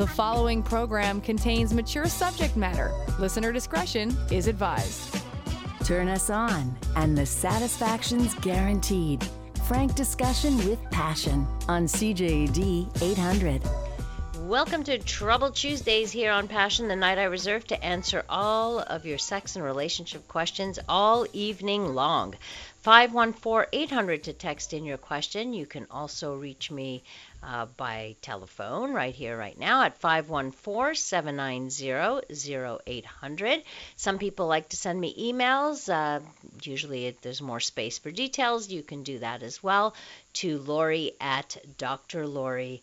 [0.00, 2.90] The following program contains mature subject matter.
[3.18, 5.14] Listener discretion is advised.
[5.84, 9.22] Turn us on, and the satisfaction's guaranteed.
[9.68, 13.60] Frank discussion with passion on CJAD 800.
[14.38, 19.04] Welcome to Trouble Tuesdays here on Passion, the night I reserve to answer all of
[19.04, 22.34] your sex and relationship questions all evening long.
[22.82, 25.52] 514 800 to text in your question.
[25.52, 27.02] You can also reach me
[27.42, 33.62] uh, by telephone right here, right now at 514 790 0800.
[33.96, 35.88] Some people like to send me emails.
[35.92, 36.20] Uh,
[36.62, 38.68] usually it, there's more space for details.
[38.68, 39.94] You can do that as well
[40.34, 42.82] to Lori at drlori.com.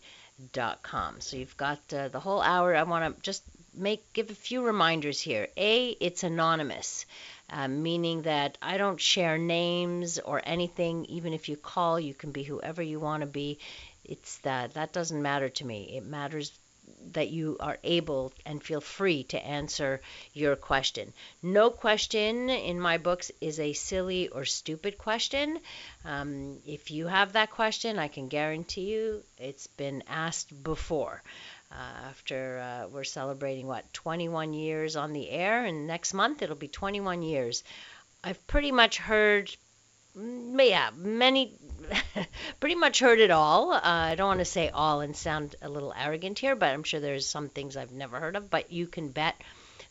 [1.20, 2.74] So you've got uh, the whole hour.
[2.74, 3.42] I want to just
[3.74, 5.48] make give a few reminders here.
[5.56, 7.06] A, it's anonymous.
[7.50, 11.06] Uh, meaning that I don't share names or anything.
[11.06, 13.58] Even if you call, you can be whoever you want to be.
[14.08, 15.96] It's that that doesn't matter to me.
[15.96, 16.50] It matters
[17.12, 20.00] that you are able and feel free to answer
[20.32, 21.12] your question.
[21.42, 25.60] No question in my books is a silly or stupid question.
[26.04, 31.22] Um, if you have that question, I can guarantee you it's been asked before.
[31.70, 36.56] Uh, after uh, we're celebrating what 21 years on the air, and next month it'll
[36.56, 37.62] be 21 years.
[38.24, 39.54] I've pretty much heard,
[40.16, 41.52] mm, yeah, many,
[42.60, 43.72] pretty much heard it all.
[43.72, 46.82] Uh, I don't want to say all and sound a little arrogant here, but I'm
[46.82, 48.50] sure there's some things I've never heard of.
[48.50, 49.34] But you can bet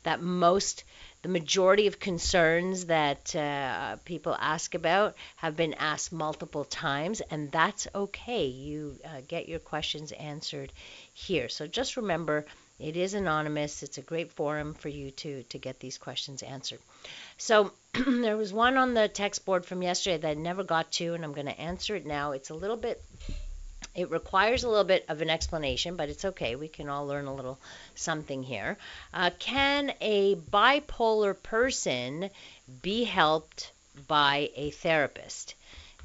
[0.04, 0.84] that most
[1.24, 7.52] the majority of concerns that uh, people ask about have been asked multiple times, and
[7.52, 8.46] that's okay.
[8.46, 10.72] You uh, get your questions answered
[11.14, 11.50] here.
[11.50, 12.46] So just remember,
[12.80, 13.84] it is anonymous.
[13.84, 16.80] It's a great forum for you to to get these questions answered.
[17.38, 21.14] So there was one on the text board from yesterday that I never got to,
[21.14, 22.32] and I'm going to answer it now.
[22.32, 23.02] It's a little bit
[23.98, 26.56] it requires a little bit of an explanation, but it's okay.
[26.56, 27.60] We can all learn a little
[27.96, 28.78] something here.
[29.12, 32.30] Uh, can a bipolar person
[32.84, 33.72] be helped
[34.08, 35.56] by a therapist?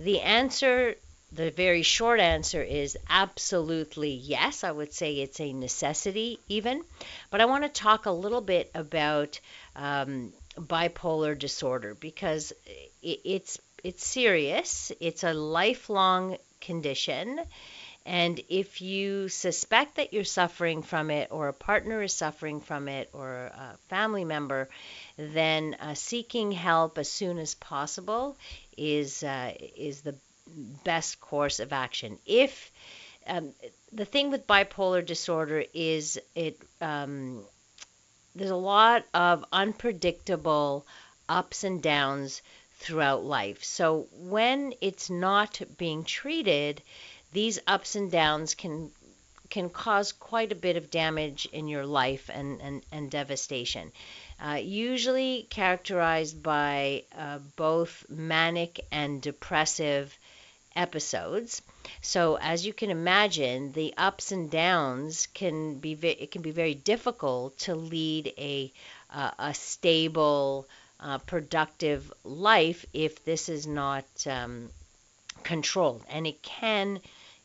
[0.00, 0.94] The answer,
[1.34, 4.64] the very short answer is absolutely yes.
[4.64, 6.84] I would say it's a necessity, even.
[7.30, 9.40] But I want to talk a little bit about
[9.74, 12.52] um, bipolar disorder because
[13.02, 14.92] it's it's serious.
[15.00, 17.40] It's a lifelong condition
[18.04, 22.88] and if you suspect that you're suffering from it, or a partner is suffering from
[22.88, 24.68] it, or a family member,
[25.16, 28.36] then uh, seeking help as soon as possible
[28.76, 30.16] is uh, is the
[30.84, 32.18] best course of action.
[32.26, 32.70] If
[33.26, 33.52] um,
[33.92, 37.44] the thing with bipolar disorder is it um,
[38.34, 40.86] there's a lot of unpredictable
[41.28, 42.42] ups and downs
[42.78, 43.62] throughout life.
[43.62, 46.82] So when it's not being treated,
[47.32, 48.90] these ups and downs can
[49.50, 53.92] can cause quite a bit of damage in your life and, and, and devastation.
[54.42, 60.18] Uh, usually characterized by uh, both manic and depressive
[60.76, 61.62] episodes.
[62.00, 66.74] So as you can imagine, the ups and downs can be it can be very
[66.74, 68.72] difficult to lead a
[69.10, 70.66] uh, a stable,
[71.00, 74.70] uh, productive life if this is not um,
[75.42, 77.00] controlled, and it can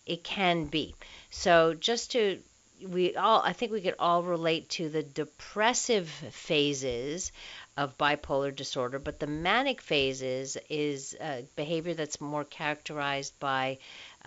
[0.05, 0.95] it can be.
[1.29, 2.39] So just to
[2.87, 7.31] we all I think we could all relate to the depressive phases
[7.77, 11.15] of bipolar disorder, but the manic phases is
[11.55, 13.77] behavior that's more characterized by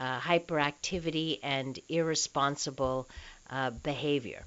[0.01, 3.09] uh, hyperactivity and irresponsible
[3.51, 4.45] uh, behavior.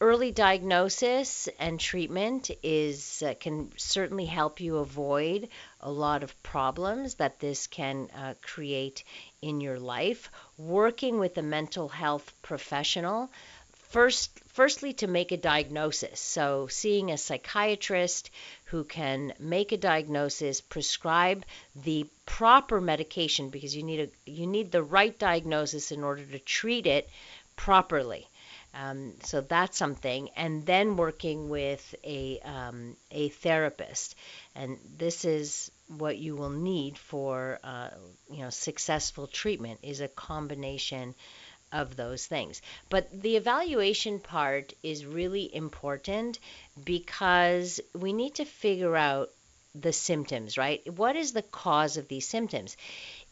[0.00, 5.48] Early diagnosis and treatment is uh, can certainly help you avoid
[5.80, 9.02] a lot of problems that this can uh, create
[9.40, 10.30] in your life.
[10.58, 13.30] Working with a mental health professional
[13.88, 16.18] first firstly to make a diagnosis.
[16.18, 18.30] So seeing a psychiatrist
[18.66, 24.72] who can make a diagnosis prescribe the proper medication because you need a you need
[24.72, 27.08] the right diagnosis in order to treat it
[27.56, 28.28] properly.
[28.74, 34.14] Um, so that's something, and then working with a um, a therapist,
[34.54, 37.88] and this is what you will need for uh,
[38.30, 41.14] you know successful treatment is a combination
[41.80, 42.62] of those things.
[42.88, 46.38] But the evaluation part is really important
[46.84, 49.30] because we need to figure out
[49.74, 50.80] the symptoms, right?
[50.92, 52.76] What is the cause of these symptoms?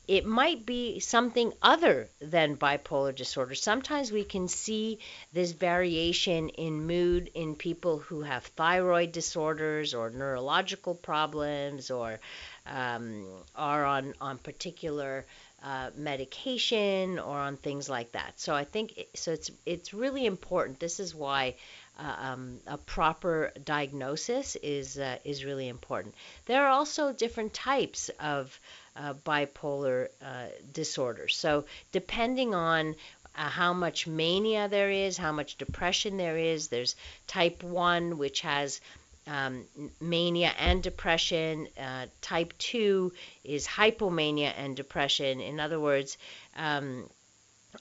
[0.06, 3.54] it might be something other than bipolar disorder.
[3.54, 4.98] Sometimes we can see
[5.32, 12.20] this variation in mood in people who have thyroid disorders or neurological problems or
[12.66, 13.26] um,
[13.56, 15.24] are on, on particular
[15.64, 18.38] uh, medication or on things like that.
[18.38, 19.32] So I think so.
[19.32, 20.78] It's it's really important.
[20.78, 21.54] This is why
[21.98, 26.14] uh, um, a proper diagnosis is uh, is really important.
[26.44, 28.60] There are also different types of
[28.94, 31.28] uh, bipolar uh, disorder.
[31.28, 32.94] So depending on
[33.36, 36.94] uh, how much mania there is, how much depression there is, there's
[37.26, 38.80] type one, which has
[39.26, 39.64] um,
[40.00, 41.68] mania and depression.
[41.78, 43.12] Uh, type 2
[43.44, 45.40] is hypomania and depression.
[45.40, 46.18] In other words,
[46.56, 47.08] um,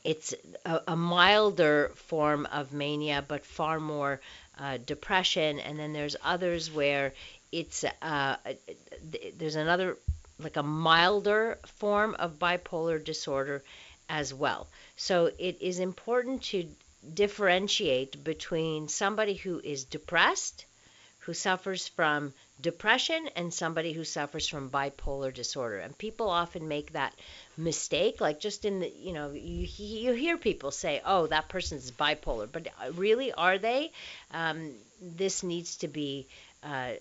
[0.03, 0.33] it's
[0.65, 4.19] a, a, milder form of mania, but far more
[4.57, 5.59] uh, depression.
[5.59, 7.13] And then there's others where
[7.51, 8.37] it's uh,
[9.37, 9.97] there's another
[10.39, 13.63] like a milder form of bipolar disorder
[14.09, 14.67] as well.
[14.95, 16.67] So it is important to
[17.13, 20.65] differentiate between somebody who is depressed,
[21.25, 25.79] who suffers from depression, and somebody who suffers from bipolar disorder.
[25.79, 27.13] And people often make that
[27.57, 31.91] mistake like just in the you know you, you hear people say oh that person's
[31.91, 32.47] bipolar.
[32.51, 33.91] But uh, really are they?
[34.31, 34.71] Um,
[35.01, 36.27] this needs to be
[36.63, 36.93] uh,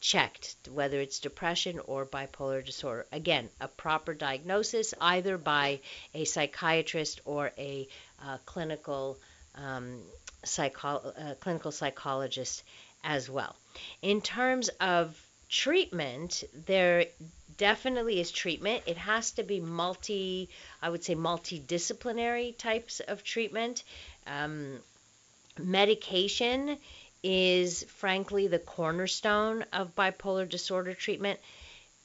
[0.00, 3.06] checked whether it's depression or bipolar disorder.
[3.12, 5.80] Again a proper diagnosis either by
[6.14, 7.86] a psychiatrist or a
[8.24, 9.18] uh, clinical
[9.54, 10.00] um,
[10.44, 12.62] psycho- uh, clinical psychologist
[13.04, 13.56] as well
[14.02, 17.06] in terms of treatment there
[17.60, 18.82] definitely is treatment.
[18.86, 20.48] It has to be multi,
[20.80, 23.84] I would say, multidisciplinary types of treatment.
[24.26, 24.78] Um,
[25.58, 26.78] medication
[27.22, 31.38] is, frankly, the cornerstone of bipolar disorder treatment.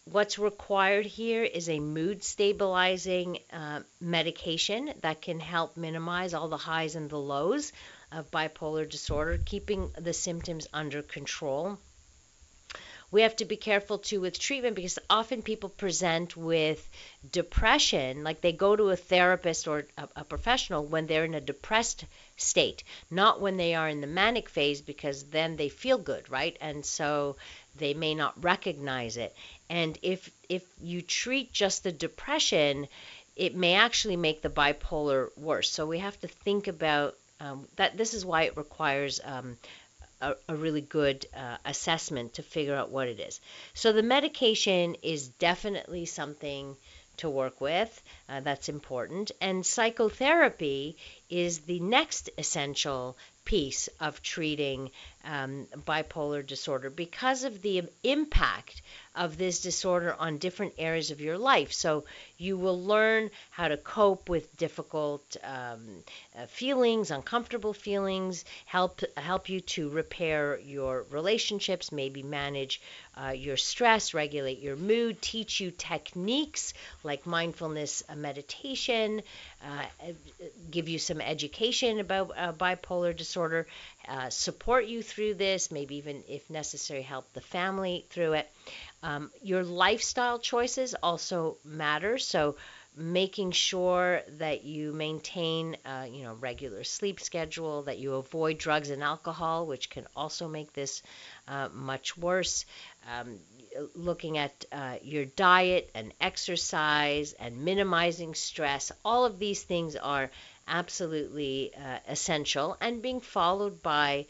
[0.03, 6.57] What's required here is a mood stabilizing uh, medication that can help minimize all the
[6.57, 7.71] highs and the lows
[8.11, 11.79] of bipolar disorder, keeping the symptoms under control
[13.11, 16.89] we have to be careful too with treatment because often people present with
[17.31, 21.39] depression, like they go to a therapist or a, a, professional when they're in a
[21.39, 22.03] depressed
[22.35, 26.57] state, not when they are in the manic phase because then they feel good, right?
[26.59, 27.37] And so
[27.77, 29.33] they may not recognize it.
[29.69, 32.87] And if if you treat just the depression,
[33.35, 35.69] it may actually make the bipolar worse.
[35.71, 37.97] So we have to think about um, that.
[37.97, 39.57] This is why it requires um,
[40.21, 43.39] a, a really good uh, assessment to figure out what it is.
[43.73, 46.75] So the medication is definitely something
[47.17, 48.01] to work with.
[48.27, 49.31] Uh, that's important.
[49.41, 50.97] And psychotherapy
[51.29, 53.15] is the next essential
[53.45, 54.89] piece of treating
[55.25, 58.81] um, bipolar disorder because of the impact
[59.15, 61.71] of this disorder on different areas of your life.
[61.71, 62.03] So
[62.37, 66.03] you will learn how to cope with difficult um,
[66.37, 72.81] uh, feelings, uncomfortable feelings, help help you to repair your relationships, maybe manage
[73.17, 76.73] uh, your stress, regulate your mood, teach you techniques
[77.03, 79.21] like mindfulness uh, meditation,
[79.65, 79.85] uh,
[80.69, 83.65] give you some education about uh, bipolar disorder,
[84.07, 88.49] uh, support you through this, maybe even if necessary, help the family through it.
[89.03, 92.17] Um, your lifestyle choices also matter.
[92.17, 92.55] So
[92.97, 98.89] making sure that you maintain, uh, you know, regular sleep schedule, that you avoid drugs
[98.89, 101.03] and alcohol, which can also make this
[101.47, 102.65] uh, much worse.
[103.19, 103.39] Um,
[103.93, 110.31] looking at uh, your diet and exercise and minimizing stress, all of these things are
[110.67, 114.25] absolutely uh, essential and being followed by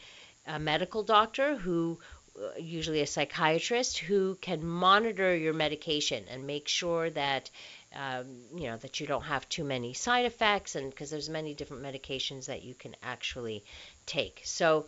[0.48, 1.98] a medical doctor who
[2.38, 7.50] uh, usually a psychiatrist who can monitor your medication and make sure that
[7.96, 11.54] um, you know that you don't have too many side effects and because there's many
[11.54, 13.64] different medications that you can actually
[14.06, 14.42] take.
[14.44, 14.88] So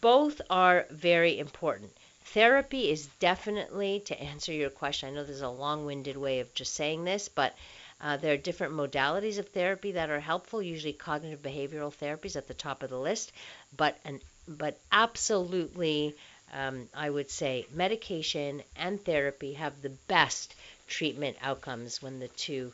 [0.00, 1.92] both are very important.
[2.24, 6.74] Therapy is definitely to answer your question i know there's a long-winded way of just
[6.74, 7.54] saying this but
[8.00, 12.48] uh, there are different modalities of therapy that are helpful usually cognitive behavioral therapies at
[12.48, 13.32] the top of the list
[13.76, 16.14] but an but absolutely
[16.52, 20.54] um, I would say medication and therapy have the best
[20.86, 22.72] treatment outcomes when the two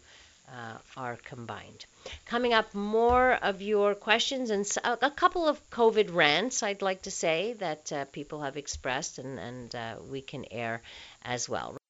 [0.48, 1.86] uh, are combined.
[2.26, 7.10] Coming up, more of your questions and a couple of COVID rants, I'd like to
[7.10, 10.82] say, that uh, people have expressed and, and uh, we can air
[11.24, 11.81] as well.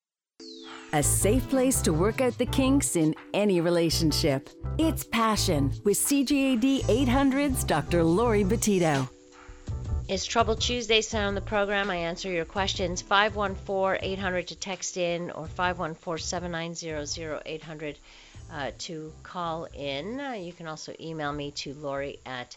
[0.94, 4.50] A safe place to work out the kinks in any relationship.
[4.76, 8.04] It's Passion with CJAD 800's Dr.
[8.04, 9.08] Laurie Betito.
[10.06, 11.88] It's Trouble Tuesdays on the program.
[11.88, 17.98] I answer your questions 514 800 to text in or 514 790 0800
[18.52, 20.20] uh, to call in.
[20.20, 22.54] Uh, you can also email me to lori at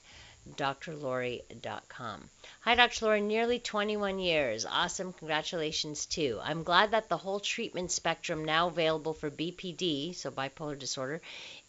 [0.56, 2.30] drlori.com.
[2.62, 3.06] Hi, Dr.
[3.06, 4.66] Laurie, nearly 21 years.
[4.66, 5.14] Awesome.
[5.14, 6.40] Congratulations, too.
[6.42, 11.22] I'm glad that the whole treatment spectrum now available for BPD, so bipolar disorder,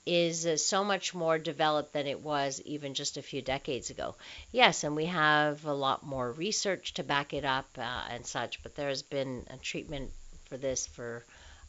[0.07, 4.15] is uh, so much more developed than it was even just a few decades ago.
[4.53, 8.63] Yes, and we have a lot more research to back it up uh, and such,
[8.63, 10.11] but there has been a treatment
[10.49, 11.25] for this for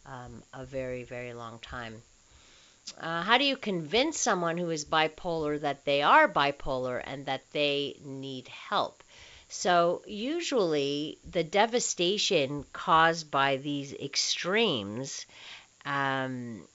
[0.05, 2.01] um, a very, very long time.
[2.99, 7.41] Uh, how do you convince someone who is bipolar that they are bipolar and that
[7.51, 9.03] they need help?
[9.49, 15.25] So, usually, the devastation caused by these extremes
[15.85, 16.67] um,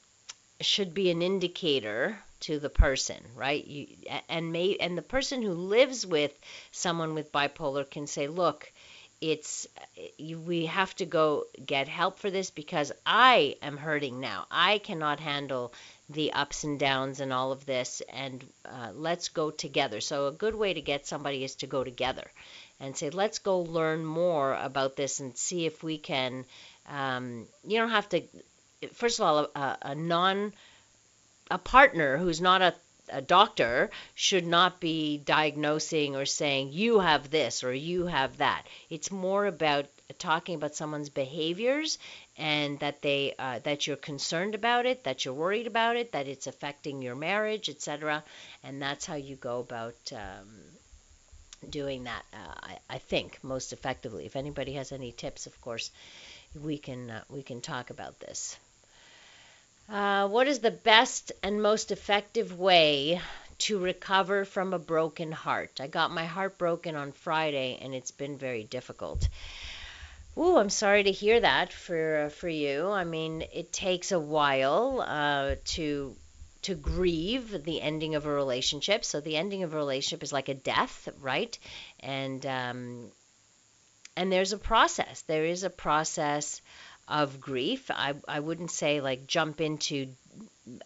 [0.61, 3.65] should be an indicator to the person, right?
[3.67, 3.89] You,
[4.29, 6.33] and may and the person who lives with
[6.73, 8.73] someone with bipolar can say, "Look,
[9.21, 9.67] it's
[10.19, 14.47] we have to go get help for this because I am hurting now.
[14.51, 15.73] I cannot handle
[16.09, 20.33] the ups and downs and all of this, and uh, let's go together." So a
[20.33, 22.31] good way to get somebody is to go together
[22.81, 26.45] and say, "Let's go learn more about this and see if we can."
[26.89, 28.23] Um, you don't have to
[28.95, 30.53] first of all, a, a non
[31.51, 32.75] a partner who's not a
[33.09, 38.65] a doctor should not be diagnosing or saying you have this or you have that.
[38.89, 39.87] It's more about
[40.19, 41.99] talking about someone's behaviors
[42.43, 46.27] and that they uh, that you're concerned about it, that you're worried about it, that
[46.27, 48.25] it's affecting your marriage, etc.
[48.65, 50.49] And that's how you go about um,
[51.71, 52.25] doing that.
[52.35, 54.27] Uh, I, I, think most effectively.
[54.27, 55.93] If anybody has any tips, of course,
[56.61, 58.57] we can uh, we can talk about this.
[59.89, 63.21] Uh, what is the best and most effective way
[63.59, 65.81] to recover from a broken heart?
[65.81, 69.29] I got my heart broken on Friday, and it's been very difficult.
[70.37, 72.89] Ooh, I'm sorry to hear that for uh, for you.
[72.89, 76.17] I mean, it takes a while uh, to
[76.63, 79.05] to grieve the ending of a relationship.
[79.05, 81.59] So the ending of a relationship is like a death, right?
[82.01, 83.13] And um,
[84.17, 85.23] and there's a process.
[85.23, 86.61] There is a process
[87.09, 87.91] of grief.
[87.91, 90.15] I, I wouldn't say like jump into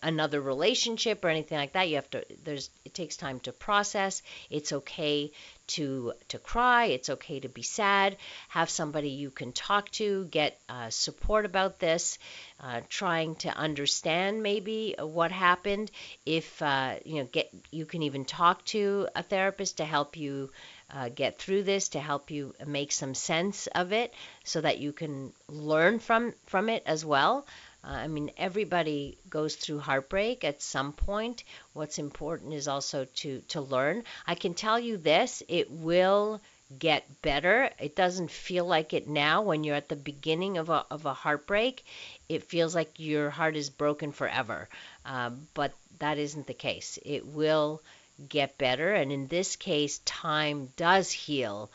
[0.02, 1.88] another relationship or anything like that.
[1.88, 4.22] You have to there's it takes time to process.
[4.50, 5.32] It's okay
[5.68, 6.86] to to cry.
[6.86, 8.16] It's okay to be sad.
[8.48, 12.18] Have somebody you can talk to, get uh, support about this.
[12.58, 15.90] Uh, trying to understand maybe what happened.
[16.24, 20.50] If uh, you know, get you can even talk to a therapist to help you
[20.90, 24.14] uh, get through this to help you make some sense of it
[24.44, 27.46] so that you can learn from from it as well.
[27.86, 31.44] Uh, I mean, everybody goes through heartbreak at some point.
[31.72, 34.02] What's important is also to to learn.
[34.26, 36.40] I can tell you this: it will
[36.78, 37.70] get better.
[37.78, 41.14] It doesn't feel like it now when you're at the beginning of a, of a
[41.14, 41.84] heartbreak.
[42.28, 44.68] It feels like your heart is broken forever.
[45.04, 46.98] Uh, but that isn't the case.
[47.04, 47.82] It will
[48.28, 48.92] get better.
[48.94, 51.70] And in this case, time does heal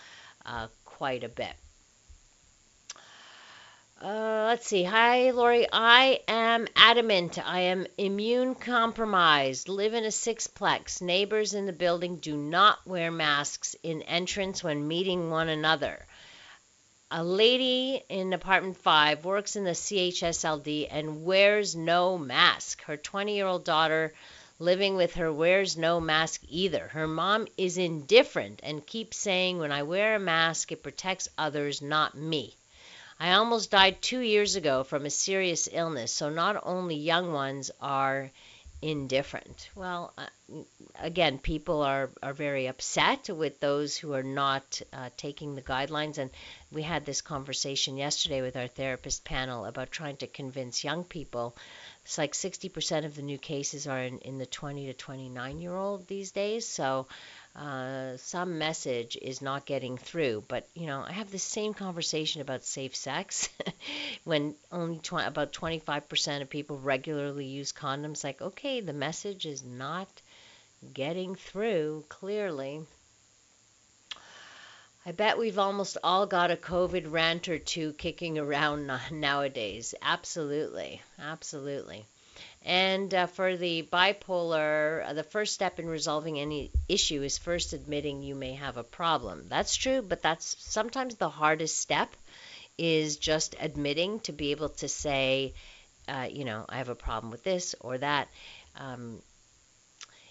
[0.46, 1.54] uh, quite a bit.
[4.04, 4.84] Uh, let's see.
[4.84, 5.68] Hi, Laurie.
[5.72, 7.38] I am adamant.
[7.38, 9.70] I am immune compromised.
[9.70, 11.04] Live in a sixplex.
[11.04, 16.04] Neighbors in the building do not wear masks in entrance when meeting one another.
[17.12, 22.82] A lady in apartment 5 works in the CHSLD and wears no mask.
[22.86, 24.16] Her 20 year old daughter
[24.58, 26.88] living with her wears no mask either.
[26.88, 31.84] Her mom is indifferent and keeps saying, When I wear a mask, it protects others,
[31.84, 32.56] not me.
[33.22, 37.70] I almost died two years ago from a serious illness, so not only young ones
[37.80, 38.32] are
[38.82, 39.70] indifferent.
[39.76, 40.26] Well, uh,
[41.00, 46.18] again, people are, are very upset with those who are not uh, taking the guidelines.
[46.18, 46.32] And
[46.72, 51.56] we had this conversation yesterday with our therapist panel about trying to convince young people
[52.04, 55.76] it's like 60% of the new cases are in, in the 20 to 29 year
[55.76, 56.68] old these days.
[56.68, 57.08] So
[57.56, 60.44] uh, some message is not getting through.
[60.48, 63.50] But, you know, I have the same conversation about safe sex
[64.24, 68.24] when only tw- about 25% of people regularly use condoms.
[68.24, 70.10] Like, okay, the message is not
[70.94, 72.84] getting through clearly.
[75.06, 79.94] I bet we've almost all got a COVID rant or two kicking around nowadays.
[80.02, 81.04] Absolutely.
[81.20, 82.08] Absolutely.
[82.64, 87.74] And uh, for the bipolar, uh, the first step in resolving any issue is first
[87.74, 89.48] admitting you may have a problem.
[89.50, 92.10] That's true, but that's sometimes the hardest step
[92.78, 95.54] is just admitting to be able to say,
[96.08, 98.28] uh, you know, I have a problem with this or that.
[98.76, 99.22] Um,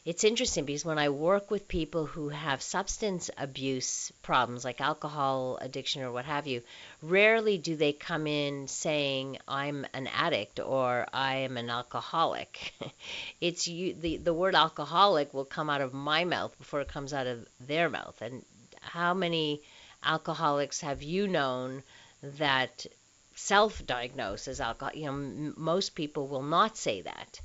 [0.05, 5.59] it's interesting because when I work with people who have substance abuse problems, like alcohol
[5.61, 6.63] addiction or what have you,
[7.03, 12.73] rarely do they come in saying, I'm an addict or I am an alcoholic.
[13.41, 17.13] it's you, the, the word alcoholic will come out of my mouth before it comes
[17.13, 18.21] out of their mouth.
[18.23, 18.43] And
[18.81, 19.61] how many
[20.03, 21.83] alcoholics have you known
[22.23, 22.87] that
[23.35, 24.95] self-diagnose as alcohol?
[24.95, 27.41] You know, m- most people will not say that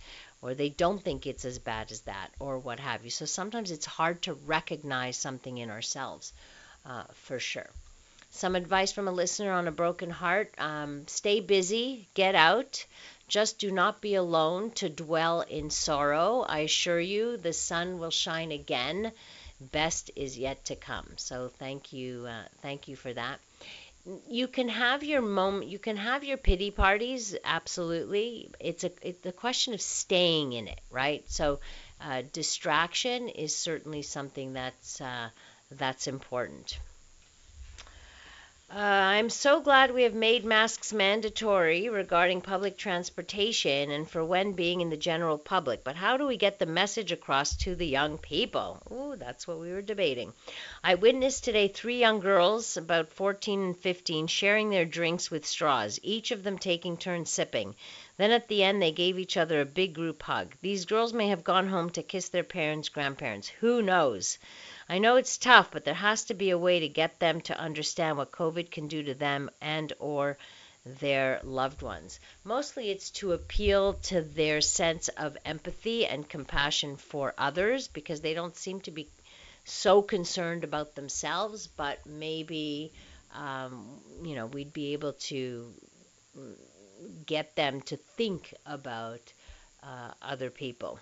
[0.46, 3.10] or they don't think it's as bad as that, or what have you.
[3.10, 6.34] So sometimes it's hard to recognize something in ourselves,
[6.86, 7.68] uh, for sure.
[8.30, 12.86] Some advice from a listener on a broken heart um, stay busy, get out.
[13.28, 16.46] Just do not be alone to dwell in sorrow.
[16.48, 19.12] I assure you, the sun will shine again.
[19.60, 21.08] Best is yet to come.
[21.18, 23.40] So thank you, uh, thank you for that
[24.30, 28.50] you can have your moment you can have your pity parties absolutely.
[28.60, 28.92] It's a
[29.24, 31.24] the question of staying in it right?
[31.30, 31.60] So
[32.02, 35.30] uh, distraction is certainly something that's uh,
[35.72, 36.78] that's important
[38.68, 44.54] uh, I'm so glad we have made masks mandatory regarding public transportation and for when
[44.54, 45.84] being in the general public.
[45.84, 48.82] But how do we get the message across to the young people?
[48.92, 50.34] Ooh, that's what we were debating.
[50.84, 56.00] I witnessed today three young girls, about 14 and 15, sharing their drinks with straws,
[56.02, 57.76] each of them taking turns sipping.
[58.18, 60.56] Then at the end, they gave each other a big group hug.
[60.62, 63.48] These girls may have gone home to kiss their parents, grandparents.
[63.48, 64.40] Who knows?
[64.88, 67.60] I know it's tough, but there has to be a way to get them to
[67.60, 70.38] understand what COVID can do to them and or
[70.86, 72.20] their loved ones.
[72.44, 78.36] Mostly it's to appeal to their sense of empathy and compassion for others because they
[78.36, 79.10] don't seem to be
[79.64, 82.94] so concerned about themselves, but maybe
[83.34, 85.74] um, you know we'd be able to
[87.26, 89.22] get them to think about
[89.84, 91.00] uh, other people.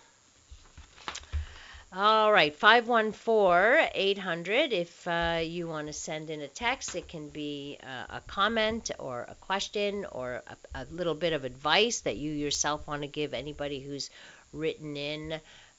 [1.95, 4.73] All right, 514 800.
[4.73, 8.89] If uh, you want to send in a text, it can be uh, a comment
[8.97, 13.07] or a question or a, a, little bit of advice that you yourself want to
[13.07, 14.09] give anybody who's
[14.53, 15.33] written in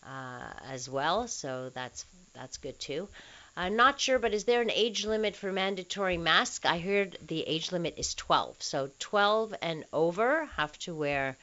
[0.06, 1.26] uh, as well.
[1.26, 3.08] So that's that's good too.
[3.56, 6.64] I'm not sure, but is there an age limit for mandatory mask?
[6.64, 8.62] I heard the age limit is 12.
[8.62, 11.36] So 12 and over have to wear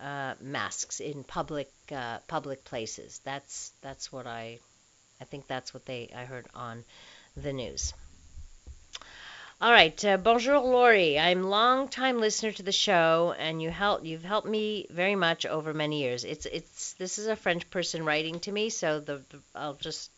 [0.00, 3.20] uh, masks in public uh, public places.
[3.24, 4.58] That's that's what I
[5.20, 6.84] I think that's what they I heard on
[7.36, 7.92] the news.
[9.58, 11.18] All right, uh, bonjour, Laurie.
[11.18, 15.46] I'm long time listener to the show, and you help you've helped me very much
[15.46, 16.24] over many years.
[16.24, 20.10] It's it's this is a French person writing to me, so the, the I'll just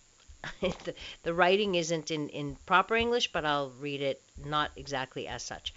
[0.60, 5.42] the, the writing isn't in in proper English, but I'll read it not exactly as
[5.42, 5.74] such.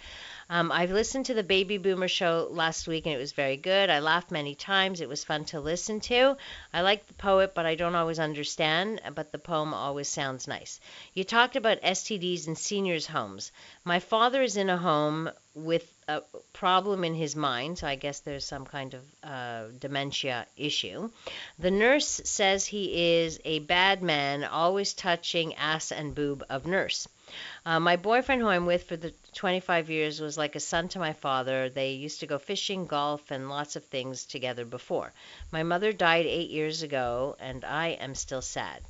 [0.52, 3.88] Um, I've listened to the Baby Boomer show last week and it was very good.
[3.88, 5.00] I laughed many times.
[5.00, 6.36] It was fun to listen to.
[6.72, 10.80] I like the poet, but I don't always understand, but the poem always sounds nice.
[11.14, 13.52] You talked about STDs in seniors' homes.
[13.84, 18.20] My father is in a home with a problem in his mind, so I guess
[18.20, 21.10] there's some kind of uh, dementia issue.
[21.58, 27.06] The nurse says he is a bad man, always touching ass and boob of nurse.
[27.64, 30.98] Uh, my boyfriend, who I'm with for the 25 years, was like a son to
[30.98, 31.68] my father.
[31.68, 35.12] They used to go fishing, golf, and lots of things together before.
[35.52, 38.82] My mother died eight years ago, and I am still sad.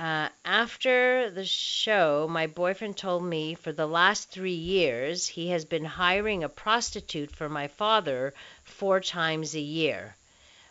[0.00, 5.66] Uh, after the show, my boyfriend told me for the last three years he has
[5.66, 8.32] been hiring a prostitute for my father
[8.64, 10.16] four times a year.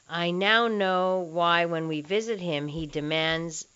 [0.09, 3.67] I now know why when we visit him he demands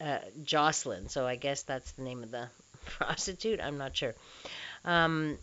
[0.00, 1.08] uh, Jocelyn.
[1.08, 2.48] So I guess that's the name of the
[2.84, 3.60] prostitute.
[3.60, 4.16] I'm not sure.
[4.84, 5.38] Um,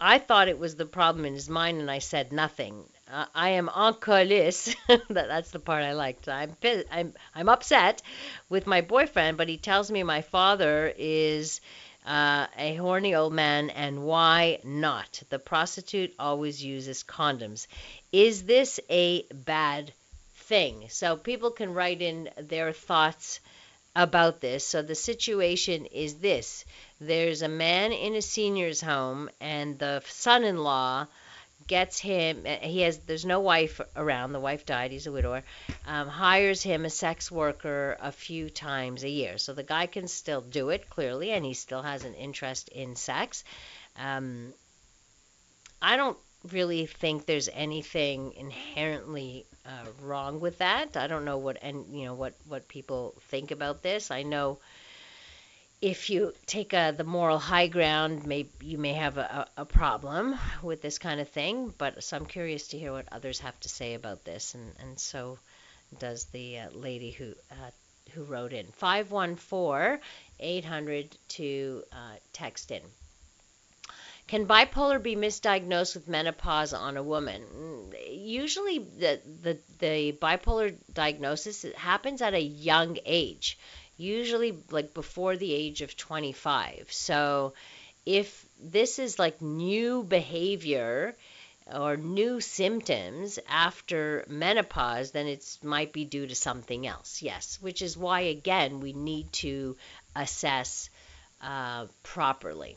[0.00, 2.82] I thought it was the problem in his mind, and I said nothing.
[3.10, 4.74] Uh, I am en colisse.
[4.88, 6.28] that, that's the part I liked.
[6.28, 6.56] I'm
[6.90, 8.02] I'm I'm upset
[8.50, 11.62] with my boyfriend, but he tells me my father is
[12.06, 15.22] uh, a horny old man, and why not?
[15.30, 17.66] The prostitute always uses condoms.
[18.12, 19.92] Is this a bad
[20.36, 20.86] thing?
[20.90, 23.40] So people can write in their thoughts
[23.96, 24.66] about this.
[24.66, 26.66] So the situation is this
[27.00, 31.06] there's a man in a senior's home, and the son in law
[31.68, 35.42] gets him he has there's no wife around the wife died he's a widower
[35.86, 40.08] um, hires him a sex worker a few times a year so the guy can
[40.08, 43.44] still do it clearly and he still has an interest in sex
[43.96, 44.52] um,
[45.82, 46.18] i don't
[46.52, 50.96] really think there's anything inherently uh, wrong with that.
[50.96, 54.10] I don't know what and you know what what people think about this.
[54.10, 54.58] I know
[55.80, 60.38] if you take a, the moral high ground, maybe you may have a, a problem
[60.62, 61.72] with this kind of thing.
[61.76, 64.98] But so I'm curious to hear what others have to say about this, and and
[64.98, 65.38] so
[65.98, 67.70] does the uh, lady who uh,
[68.12, 70.00] who wrote in 514
[70.40, 72.82] 800 to uh, text in.
[74.26, 77.94] Can bipolar be misdiagnosed with menopause on a woman?
[78.10, 83.58] Usually, the, the, the bipolar diagnosis happens at a young age,
[83.98, 86.90] usually like before the age of 25.
[86.92, 87.54] So,
[88.06, 91.14] if this is like new behavior
[91.72, 97.20] or new symptoms after menopause, then it might be due to something else.
[97.22, 99.76] Yes, which is why, again, we need to
[100.16, 100.88] assess
[101.42, 102.76] uh, properly.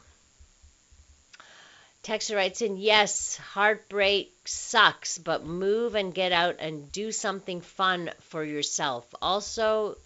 [2.03, 8.11] Texter writes in, yes, heartbreak sucks, but move and get out and do something fun
[8.21, 9.05] for yourself.
[9.21, 9.97] Also,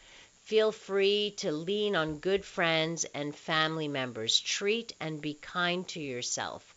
[0.45, 4.39] feel free to lean on good friends and family members.
[4.39, 6.75] Treat and be kind to yourself.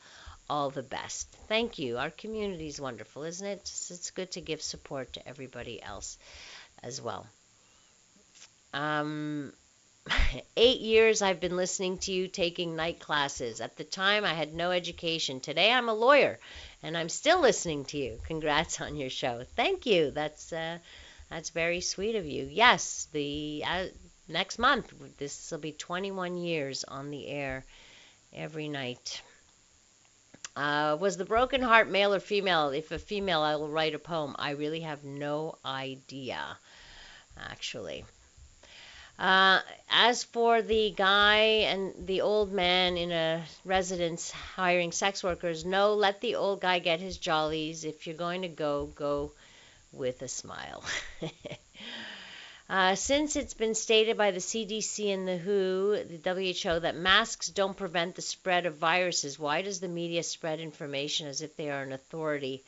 [0.51, 1.29] All the best.
[1.49, 1.99] Thank you.
[1.99, 3.61] Our community is wonderful, isn't it?
[3.61, 6.17] It's good to give support to everybody else
[6.83, 7.27] as well.
[8.73, 9.53] Um,
[10.57, 13.61] Eight years I've been listening to you taking night classes.
[13.61, 15.41] At the time, I had no education.
[15.41, 16.39] Today, I'm a lawyer,
[16.83, 18.21] and I'm still listening to you.
[18.27, 19.45] Congrats on your show.
[19.57, 20.11] Thank you.
[20.11, 20.79] That's uh,
[21.31, 22.49] that's very sweet of you.
[22.51, 23.85] Yes, the uh,
[24.29, 27.65] next month, this will be 21 years on the air
[28.33, 29.23] every night.
[30.57, 32.71] Uh, was the broken heart male or female?
[32.71, 34.35] If a female, I will write a poem.
[34.39, 36.41] I really have no idea,
[37.39, 38.05] actually.
[39.19, 39.61] Uh,
[39.91, 41.39] as for the guy
[41.71, 46.79] and the old man in a residence hiring sex workers, no, let the old guy
[46.79, 47.85] get his jollies.
[47.85, 49.33] If you're going to go, go
[49.93, 50.83] with a smile.
[52.71, 57.49] uh, since it's been stated by the CDC and the WHO, the WHO, that masks
[57.49, 61.71] don't prevent the spread of viruses, why does the media spread information as if they
[61.71, 62.63] are an authority?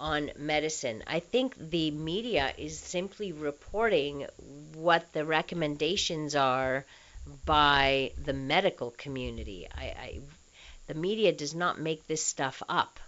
[0.00, 1.02] on medicine.
[1.06, 4.26] I think the media is simply reporting
[4.74, 6.84] what the recommendations are
[7.44, 9.66] by the medical community.
[9.76, 10.20] I, I
[10.86, 12.98] the media does not make this stuff up.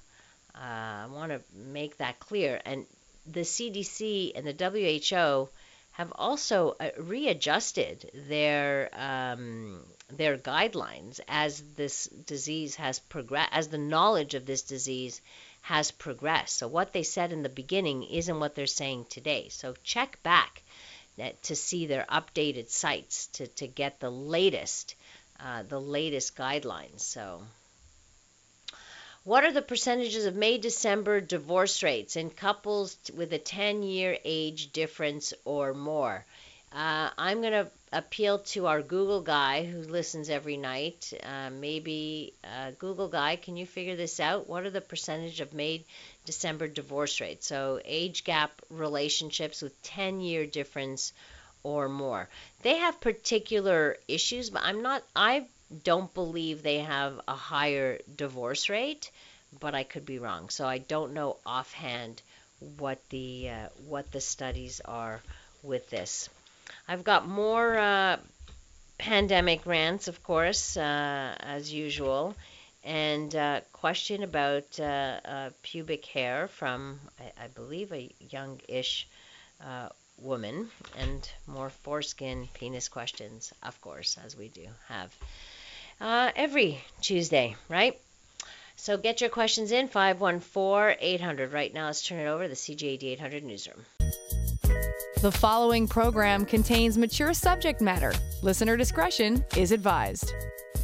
[0.54, 2.60] Uh, I want to make that clear.
[2.64, 2.86] And
[3.26, 5.48] the CDC and the WHO
[5.92, 13.78] have also uh, readjusted their um, their guidelines as this disease has progressed, as the
[13.78, 15.20] knowledge of this disease
[15.62, 16.56] has progressed.
[16.56, 19.48] So what they said in the beginning isn't what they're saying today.
[19.50, 20.62] So check back
[21.42, 24.94] to see their updated sites to, to get the latest
[25.38, 27.00] uh, the latest guidelines.
[27.00, 27.42] So
[29.30, 34.18] what are the percentages of May December divorce rates in couples with a 10 year
[34.24, 36.26] age difference or more?
[36.72, 41.12] Uh, I'm going to appeal to our Google guy who listens every night.
[41.22, 44.48] Uh, maybe uh, Google guy, can you figure this out?
[44.48, 45.84] What are the percentage of May
[46.26, 47.46] December divorce rates?
[47.46, 51.12] So age gap relationships with 10 year difference
[51.62, 52.28] or more.
[52.62, 55.04] They have particular issues, but I'm not.
[55.14, 55.46] I
[55.84, 59.10] don't believe they have a higher divorce rate,
[59.60, 60.48] but I could be wrong.
[60.48, 62.22] So I don't know offhand
[62.78, 65.20] what the uh, what the studies are
[65.62, 66.28] with this.
[66.88, 68.16] I've got more uh,
[68.98, 72.34] pandemic rants, of course, uh, as usual,
[72.84, 79.08] and uh, question about uh, uh, pubic hair from, I, I believe, a young-ish
[79.64, 85.14] uh, woman, and more foreskin penis questions, of course, as we do have
[86.00, 87.98] Uh, every Tuesday, right?
[88.76, 91.52] So get your questions in 514 800.
[91.52, 93.84] Right now, let's turn it over to the CJAD 800 newsroom.
[95.20, 98.14] The following program contains mature subject matter.
[98.42, 100.32] Listener discretion is advised.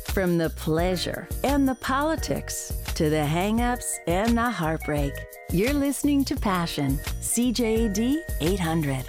[0.09, 5.15] From the pleasure and the politics to the hangups and the heartbreak,
[5.51, 9.05] you're listening to Passion, CJAD 800.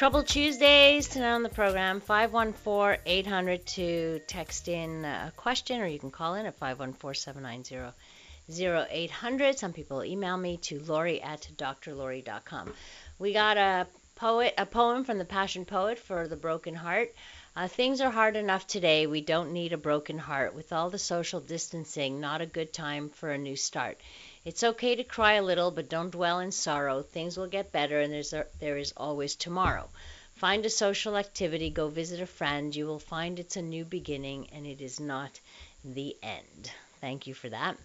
[0.00, 5.98] Trouble Tuesdays tonight on the program 514 800 to text in a question or you
[5.98, 7.92] can call in at 514 790
[8.48, 9.58] 0800.
[9.58, 12.72] Some people email me to lori at drlori.com.
[13.18, 17.14] We got a poet, a poem from the Passion Poet for the Broken Heart.
[17.54, 19.06] Uh, things are hard enough today.
[19.06, 20.54] We don't need a broken heart.
[20.54, 24.00] With all the social distancing, not a good time for a new start.
[24.42, 27.02] It's okay to cry a little, but don't dwell in sorrow.
[27.02, 29.88] Things will get better, and there's a, there is always tomorrow.
[30.36, 32.74] Find a social activity, go visit a friend.
[32.74, 35.38] You will find it's a new beginning, and it is not
[35.84, 36.70] the end.
[37.02, 37.76] Thank you for that.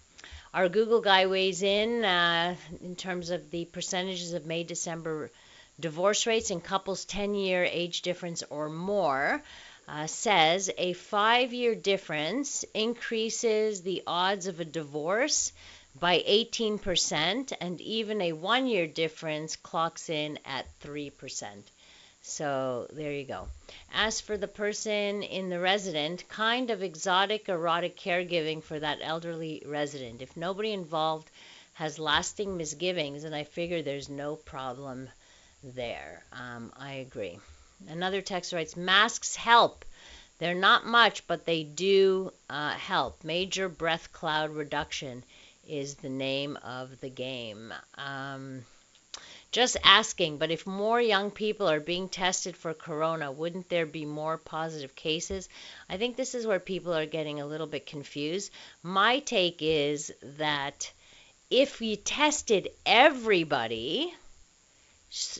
[0.54, 5.30] Our Google guy weighs in uh, in terms of the percentages of May December
[5.78, 9.42] divorce rates in couples 10 year age difference or more
[9.88, 15.52] uh, says a five year difference increases the odds of a divorce
[15.98, 21.62] by 18%, and even a one year difference clocks in at 3%.
[22.22, 23.48] So there you go.
[23.94, 29.62] As for the person in the resident, kind of exotic erotic caregiving for that elderly
[29.64, 30.20] resident.
[30.20, 31.30] If nobody involved
[31.74, 35.08] has lasting misgivings, and I figure there's no problem
[35.62, 36.24] there.
[36.32, 37.38] Um, I agree.
[37.88, 39.84] Another text writes Masks help.
[40.38, 43.24] They're not much, but they do uh, help.
[43.24, 45.22] Major breath cloud reduction
[45.68, 47.72] is the name of the game.
[47.96, 48.64] Um,
[49.52, 54.04] just asking, but if more young people are being tested for corona, wouldn't there be
[54.04, 55.48] more positive cases?
[55.88, 58.50] I think this is where people are getting a little bit confused.
[58.82, 60.92] My take is that
[61.50, 64.12] if we tested everybody,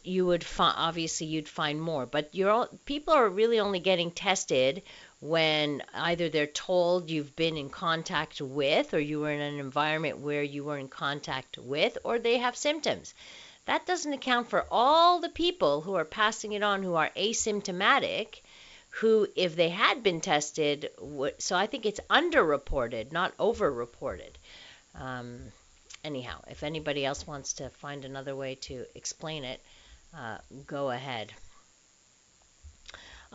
[0.05, 4.11] you would find obviously you'd find more but you're all, people are really only getting
[4.11, 4.83] tested
[5.29, 10.19] when either they're told you've been in contact with or you were in an environment
[10.19, 13.15] where you were in contact with or they have symptoms
[13.65, 18.41] that doesn't account for all the people who are passing it on who are asymptomatic
[18.91, 24.35] who if they had been tested would so i think it's underreported not overreported
[24.95, 25.53] um,
[26.07, 29.61] anyhow, if anybody else wants to find another way to explain it,
[30.17, 31.33] uh, go ahead.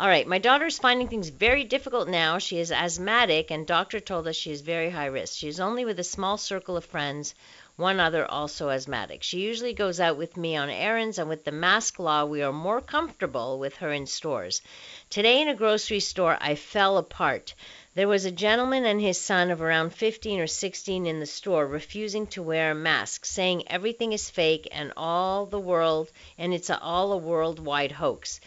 [0.01, 2.39] All right, my daughter is finding things very difficult now.
[2.39, 5.37] She is asthmatic, and doctor told us she is very high risk.
[5.37, 7.35] She is only with a small circle of friends,
[7.75, 9.21] one other also asthmatic.
[9.21, 12.51] She usually goes out with me on errands, and with the mask law, we are
[12.51, 14.63] more comfortable with her in stores.
[15.11, 17.53] Today in a grocery store, I fell apart.
[17.93, 21.67] There was a gentleman and his son of around 15 or 16 in the store
[21.67, 26.09] refusing to wear a mask, saying everything is fake and all the world
[26.39, 28.41] and it's all a worldwide hoax.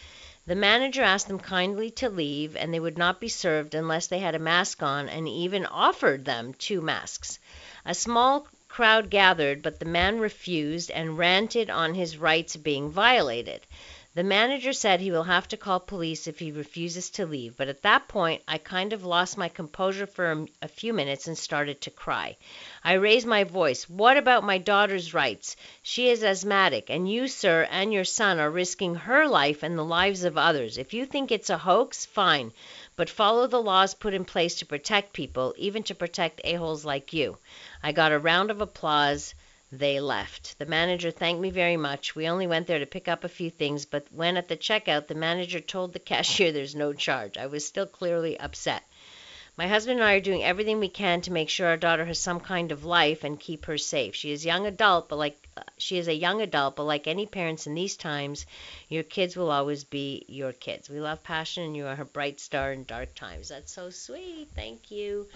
[0.47, 4.19] The manager asked them kindly to leave and they would not be served unless they
[4.19, 7.39] had a mask on and even offered them two masks.
[7.83, 13.65] A small crowd gathered, but the man refused and ranted on his rights being violated.
[14.15, 17.67] The manager said he will have to call police if he refuses to leave, but
[17.67, 21.81] at that point I kind of lost my composure for a, few minutes and started
[21.81, 22.37] to cry.
[22.81, 23.89] I raised my voice.
[23.89, 25.57] What about my daughter's rights?
[25.83, 29.83] She is asthmatic, and you, sir, and your son are risking her life and the
[29.83, 30.77] lives of others.
[30.77, 32.53] If you think it's a hoax, fine,
[32.95, 37.11] but follow the laws put in place to protect people, even to protect a-holes like
[37.11, 37.37] you.
[37.83, 39.35] I got a round of applause.
[39.71, 40.59] They left.
[40.59, 42.15] The manager thanked me very much.
[42.15, 45.07] We only went there to pick up a few things, but when at the checkout
[45.07, 48.83] the manager told the cashier there's no charge, I was still clearly upset.
[49.57, 52.19] My husband and I are doing everything we can to make sure our daughter has
[52.19, 54.13] some kind of life and keep her safe.
[54.13, 57.25] She is young adult, but like uh, she is a young adult, but like any
[57.25, 58.45] parents in these times,
[58.87, 60.91] your kids will always be your kids.
[60.91, 63.49] We love passion, and you are her bright star in dark times.
[63.49, 64.49] That's so sweet.
[64.53, 65.27] Thank you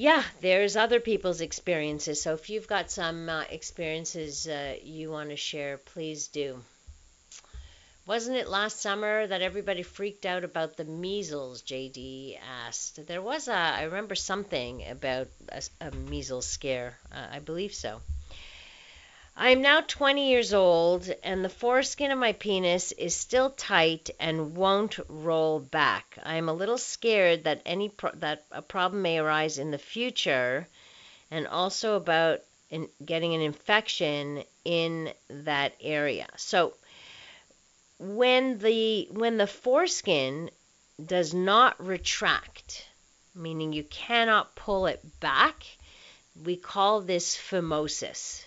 [0.00, 2.22] yeah, there's other people's experiences.
[2.22, 6.62] So if you've got some uh, experiences uh, you want to share, please do.
[8.06, 11.60] Wasn't it last summer that everybody freaked out about the measles?
[11.62, 13.06] JD asked.
[13.06, 16.96] There was a, I remember something about a, a measles scare.
[17.12, 18.00] Uh, I believe so.
[19.42, 24.10] I am now 20 years old, and the foreskin of my penis is still tight
[24.20, 26.18] and won't roll back.
[26.22, 29.78] I am a little scared that any pro- that a problem may arise in the
[29.78, 30.68] future,
[31.30, 36.28] and also about in getting an infection in that area.
[36.36, 36.74] So
[37.98, 40.50] when the when the foreskin
[41.02, 42.86] does not retract,
[43.34, 45.64] meaning you cannot pull it back,
[46.44, 48.44] we call this phimosis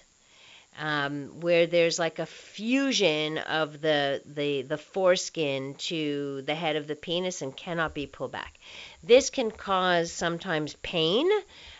[0.79, 6.87] um, where there's like a fusion of the, the, the foreskin to the head of
[6.87, 8.57] the penis and cannot be pulled back.
[9.03, 11.29] This can cause sometimes pain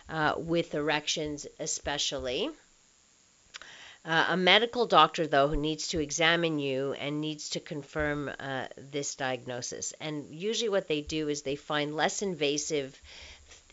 [0.09, 2.49] uh, with erections, especially.
[4.05, 8.65] Uh, a medical doctor, though, who needs to examine you and needs to confirm uh,
[8.75, 9.93] this diagnosis.
[10.01, 13.01] And usually, what they do is they find less invasive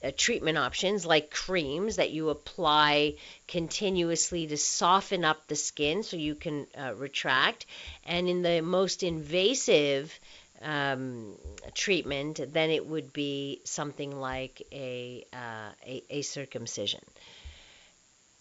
[0.03, 3.15] uh, treatment options like creams that you apply
[3.47, 7.67] continuously to soften up the skin so you can uh, retract.
[8.05, 10.19] And in the most invasive
[10.63, 11.35] um,
[11.75, 17.01] treatment, then it would be something like a, uh, a, a circumcision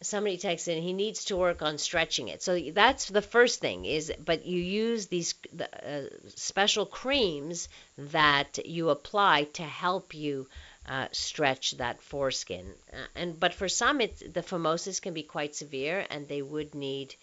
[0.01, 3.83] somebody texts in he needs to work on stretching it so that's the first thing
[3.83, 6.01] is but you use these uh,
[6.35, 7.67] special creams
[7.97, 10.47] that you apply to help you
[10.89, 12.73] uh, stretch that foreskin.
[12.91, 16.73] Uh, and but for some, it's, the phimosis can be quite severe, and they would
[16.73, 17.15] need,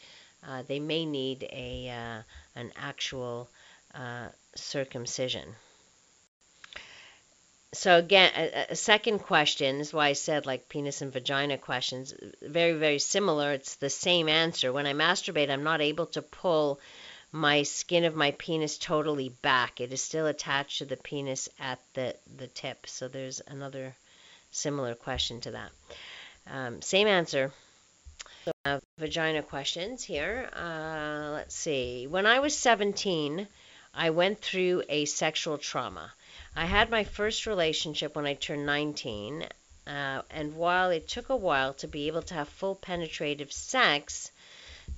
[0.47, 2.23] uh, they may need a uh,
[2.55, 3.49] an actual
[3.95, 5.55] uh, circumcision.
[7.73, 12.15] so again, a, a, second question is why I said like penis and vagina questions,
[12.41, 13.53] very very similar.
[13.53, 14.73] It's the same answer.
[14.73, 16.79] When I masturbate, I'm not able to pull
[17.33, 19.81] my skin of my penis totally back.
[19.81, 22.87] It is still attached to the penis at the the tip.
[22.87, 23.95] So there's another
[24.51, 25.71] similar question to that.
[26.47, 27.53] Um, same answer.
[28.45, 30.49] So vagina questions here.
[30.55, 32.07] Uh, let's see.
[32.07, 33.49] When I was 17,
[33.93, 36.13] I went through a sexual trauma.
[36.55, 39.49] I had my first relationship when I turned 19,
[39.87, 44.31] uh, and while it took a while to be able to have full penetrative sex,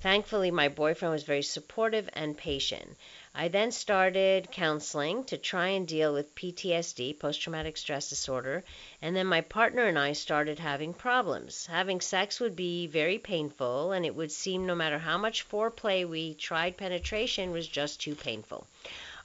[0.01, 2.97] thankfully my boyfriend was very supportive and patient.
[3.35, 8.63] I then started counseling to try and deal with PTSD, post traumatic stress disorder,
[9.01, 11.67] and then my partner and I started having problems.
[11.67, 16.07] Having sex would be very painful, and it would seem no matter how much foreplay
[16.07, 18.67] we tried, penetration was just too painful.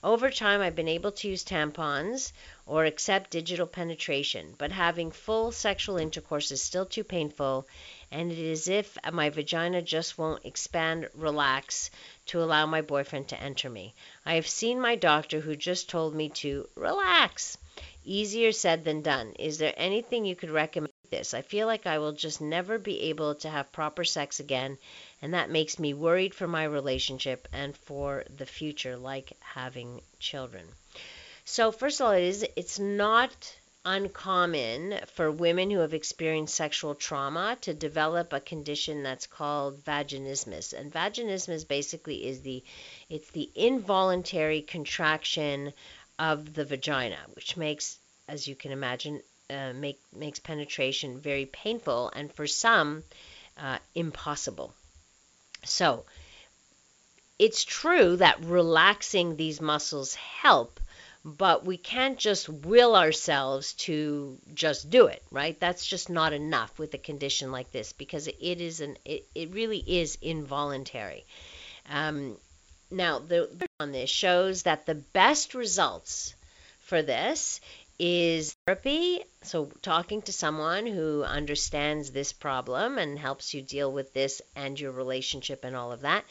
[0.05, 2.33] Over time, I've been able to use tampons
[2.67, 7.67] or accept digital penetration, but having full sexual intercourse is still too painful,
[8.15, 11.91] and it is as if my vagina just won't expand, relax
[12.27, 13.93] to allow my boyfriend to enter me.
[14.25, 17.59] I have seen my doctor who just told me to relax.
[18.05, 19.33] Easier said than done.
[19.39, 20.93] Is there anything you could recommend?
[21.11, 21.35] This.
[21.35, 24.79] I feel like I will just never be able to have proper sex again
[25.23, 30.67] and that makes me worried for my relationship and for the future, like having children.
[31.45, 36.95] So, first of all, it is it's not uncommon for women who have experienced sexual
[36.95, 40.73] trauma to develop a condition that's called vaginismus.
[40.73, 42.63] And vaginismus basically is the
[43.09, 45.73] it's the involuntary contraction
[46.19, 49.21] of the vagina, which makes, as you can imagine,
[49.51, 53.05] uh, make makes penetration very painful and for some
[53.59, 54.75] uh, impossible.
[55.65, 56.05] So
[57.39, 60.81] it's true that relaxing these muscles help,
[61.25, 65.59] but we can't just will ourselves to just do it, right?
[65.59, 69.51] That's just not enough with a condition like this because it is an it, it
[69.53, 71.25] really is involuntary.
[71.89, 72.37] Um,
[72.91, 73.49] now the
[73.81, 76.35] on this shows that the best results
[76.81, 77.61] for this
[77.99, 79.25] is therapy.
[79.43, 84.79] So, talking to someone who understands this problem and helps you deal with this and
[84.79, 86.25] your relationship and all of that,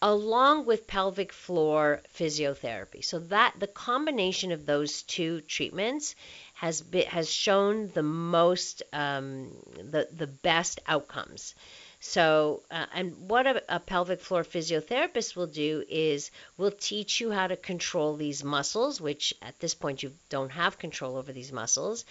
[0.00, 3.04] along with pelvic floor physiotherapy.
[3.04, 6.14] So, that the combination of those two treatments
[6.54, 11.54] has been, has shown the most um, the the best outcomes.
[12.00, 17.32] So, uh, and what a, a, pelvic floor physiotherapist will do is will teach you
[17.32, 21.50] how to control these muscles, which at this point you don't have control over these
[21.50, 22.04] muscles,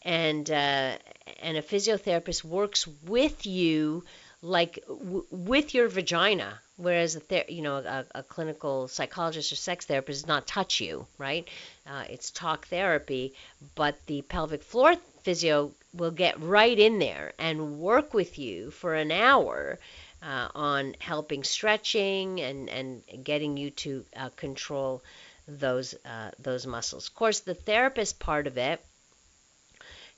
[0.00, 0.96] and uh,
[1.42, 4.02] and a physiotherapist works with you
[4.44, 9.56] like w- with your vagina whereas a ther- you know a, a, clinical psychologist or
[9.56, 11.48] sex therapist does not touch you right
[11.86, 13.32] uh, it's talk therapy
[13.74, 18.94] but the pelvic floor physio will get right in there and work with you for
[18.94, 19.78] an hour
[20.22, 25.02] uh, on helping stretching and, and getting you to uh, control
[25.46, 27.08] those uh, those muscles.
[27.08, 28.82] Of course, the therapist part of it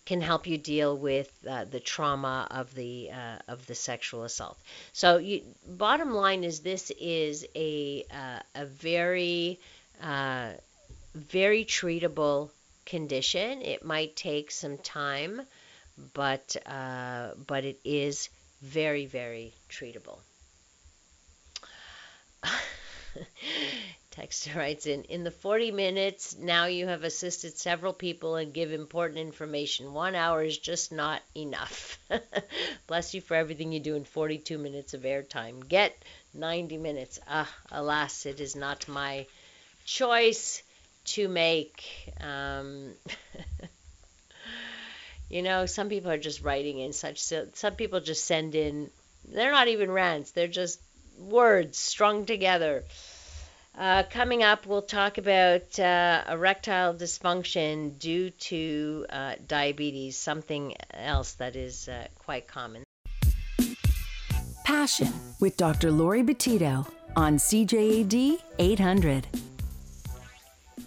[0.06, 4.56] can help you deal with uh, the trauma of the uh, of the sexual assault.
[4.92, 9.58] So, you, bottom line is this is a uh, a very
[11.14, 12.50] very treatable
[12.84, 13.62] condition.
[13.62, 15.42] It might take some time,
[16.14, 18.28] but uh, but it is
[18.62, 20.18] very very treatable.
[24.16, 28.72] Texter writes in In the 40 minutes, now you have assisted several people and give
[28.72, 29.92] important information.
[29.92, 31.98] One hour is just not enough.
[32.86, 35.68] Bless you for everything you do in 42 minutes of airtime.
[35.68, 35.94] Get
[36.32, 37.20] 90 minutes.
[37.28, 39.26] Ah, alas, it is not my
[39.84, 40.62] choice
[41.04, 41.84] to make.
[42.20, 42.94] Um,
[45.28, 47.20] you know, some people are just writing in such.
[47.20, 48.90] Some people just send in.
[49.28, 50.30] They're not even rants.
[50.30, 50.80] They're just
[51.18, 52.84] words strung together.
[53.78, 61.32] Uh, coming up, we'll talk about uh, erectile dysfunction due to uh, diabetes, something else
[61.34, 62.82] that is uh, quite common.
[64.64, 65.90] Passion with Dr.
[65.90, 69.26] Laurie Betito on CJAD 800.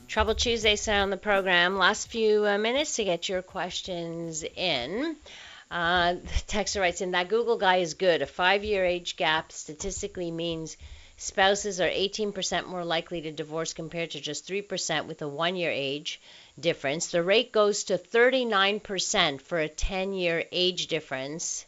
[0.07, 1.77] Trouble Tuesday sound on the program.
[1.77, 5.15] Last few uh, minutes to get your questions in.
[5.69, 6.15] Uh,
[6.47, 8.23] Texter writes in that Google guy is good.
[8.23, 10.75] A five year age gap statistically means
[11.19, 15.69] spouses are 18% more likely to divorce compared to just 3% with a one year
[15.69, 16.19] age
[16.59, 17.07] difference.
[17.07, 21.65] The rate goes to 39% for a 10 year age difference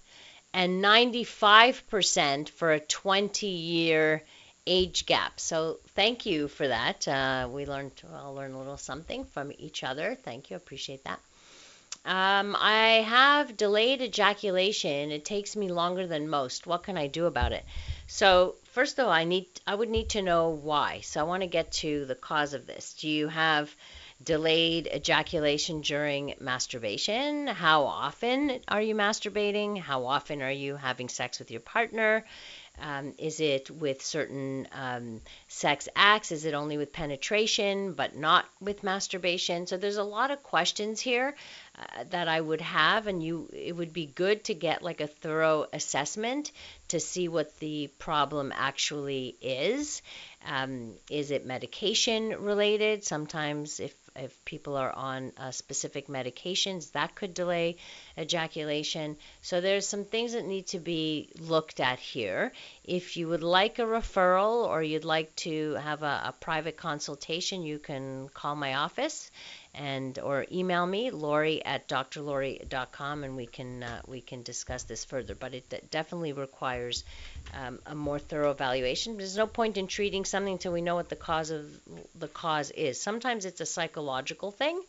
[0.54, 4.24] and 95% for a 20 year
[4.66, 5.40] age gap.
[5.40, 7.08] So thank you for that.
[7.08, 10.16] Uh, we learned, I'll learn a little something from each other.
[10.16, 10.56] Thank you.
[10.56, 11.20] Appreciate that.
[12.04, 15.12] Um, I have delayed ejaculation.
[15.12, 16.66] It takes me longer than most.
[16.66, 17.64] What can I do about it?
[18.08, 21.02] So first of all, I need I would need to know why.
[21.02, 22.94] So I want to get to the cause of this.
[22.94, 23.76] Do you have
[24.24, 27.48] delayed ejaculation during masturbation?
[27.48, 29.80] How often are you masturbating?
[29.80, 32.26] How often are you having sex with your partner?
[32.80, 36.32] Um, is it with certain um, sex acts?
[36.32, 39.68] Is it only with penetration but not with masturbation?
[39.68, 41.36] So there's a lot of questions here
[41.78, 45.08] uh, that I would have, and you it would be good to get like a
[45.08, 46.52] thorough assessment
[46.88, 50.02] to see what the problem actually is.
[50.46, 53.04] Um, is it medication related?
[53.04, 57.78] Sometimes if if people are on uh, specific medications, that could delay
[58.18, 59.18] ejaculation.
[59.42, 62.52] So there's some things that need to be looked at here.
[62.84, 67.64] If you would like a referral or you'd like to have a, a private consultation,
[67.64, 69.32] you can call my office
[69.74, 75.06] and or email me Laurie at drlori.com and we can uh, we can discuss this
[75.06, 75.36] further.
[75.36, 77.04] But it definitely requires
[77.54, 79.18] um, a more thorough evaluation.
[79.18, 81.66] There's no point in treating something until we know what the cause of
[82.16, 83.02] the cause is.
[83.02, 84.82] Sometimes it's a psychological thing,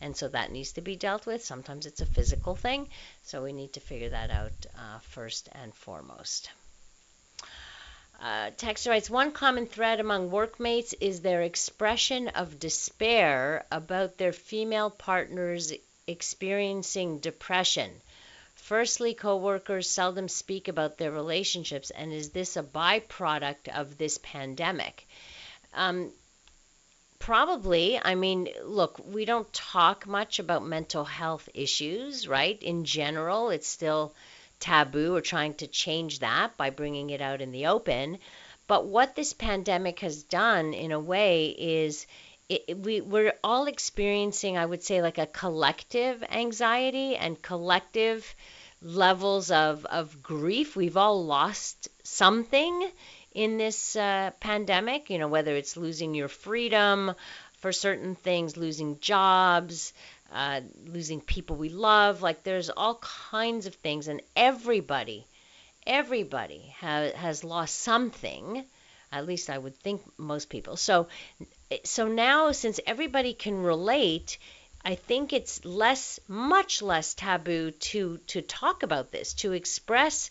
[0.00, 1.44] and so that needs to be dealt with.
[1.44, 2.88] Sometimes it's a physical thing,
[3.22, 6.50] so we need to figure that out uh, first and foremost.
[8.20, 14.32] Uh, Texter writes One common thread among workmates is their expression of despair about their
[14.32, 15.72] female partners
[16.06, 17.90] experiencing depression.
[18.56, 25.06] Firstly, coworkers seldom speak about their relationships, and is this a byproduct of this pandemic?
[25.72, 26.10] Um,
[27.20, 27.98] probably.
[27.98, 32.60] I mean, look, we don't talk much about mental health issues, right?
[32.60, 34.12] In general, it's still
[34.60, 38.18] taboo or trying to change that by bringing it out in the open.
[38.66, 42.06] But what this pandemic has done, in a way, is
[42.48, 48.34] it, we, we're all experiencing, I would say, like a collective anxiety and collective
[48.82, 50.76] levels of, of grief.
[50.76, 52.90] We've all lost something
[53.32, 57.14] in this uh, pandemic, you know, whether it's losing your freedom
[57.58, 59.92] for certain things, losing jobs,
[60.32, 62.22] uh, losing people we love.
[62.22, 62.96] Like there's all
[63.30, 65.26] kinds of things, and everybody,
[65.86, 68.64] everybody ha- has lost something.
[69.10, 70.76] At least I would think most people.
[70.76, 71.08] So,
[71.84, 74.38] so now since everybody can relate,
[74.84, 80.30] I think it's less, much less taboo to to talk about this, to express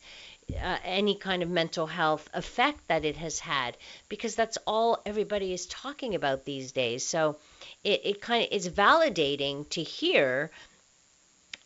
[0.51, 3.77] uh, any kind of mental health effect that it has had,
[4.09, 7.05] because that's all everybody is talking about these days.
[7.05, 7.37] So
[7.83, 10.51] it, it kind of is validating to hear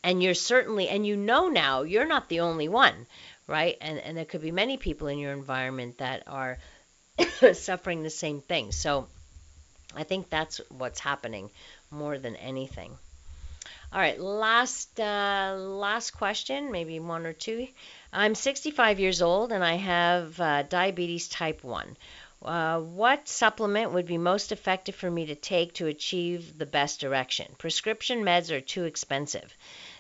[0.04, 3.06] and you're certainly and you know now you're not the only one
[3.52, 3.78] right?
[3.82, 6.58] And and there could be many people in your environment that are
[7.54, 8.72] suffering the same thing.
[8.72, 9.08] So
[9.94, 11.52] i think that's what's happening
[11.92, 12.92] more than anything.
[13.92, 17.68] All right last uh, last question maybe one or two
[18.14, 21.96] i'm 65 years old and i have uh, diabetes type 1
[22.44, 27.00] uh, what supplement would be most effective for me to take to achieve the best
[27.00, 27.46] direction?
[27.60, 29.56] Prescription meds are too expensive.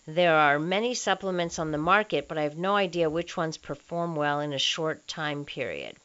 [0.07, 4.15] There are many supplements on the market, but I have no idea which ones perform
[4.15, 5.95] well in a short time period.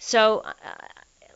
[0.00, 0.52] So, uh,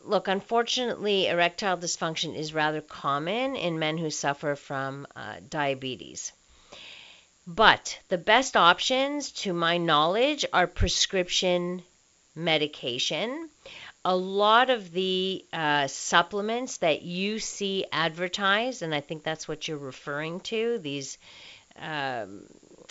[0.03, 6.33] look, unfortunately, erectile dysfunction is rather common in men who suffer from uh, diabetes.
[7.47, 11.83] But the best options, to my knowledge, are prescription
[12.33, 13.49] medication
[14.05, 19.67] a lot of the uh, supplements that you see advertised, and I think that's what
[19.67, 21.17] you're referring to, these
[21.75, 22.43] um,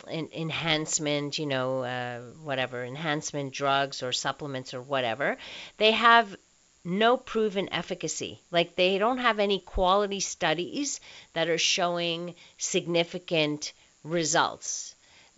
[0.08, 5.38] en- enhancement, you know, uh, whatever, enhancement drugs or supplements or whatever,
[5.76, 6.36] they have
[6.84, 8.40] no proven efficacy.
[8.50, 11.00] Like they don't have any quality studies
[11.34, 13.72] that are showing significant
[14.04, 14.94] results.